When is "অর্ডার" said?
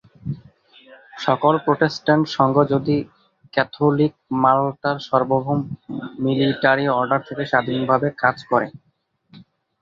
6.91-7.21